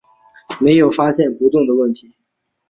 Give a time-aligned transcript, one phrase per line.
[0.59, 2.11] 没有发不动的问题